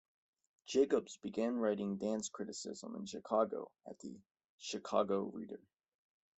[0.65, 4.19] Jacobs began writing dance criticism in Chicago at the
[4.57, 5.61] "Chicago Reader".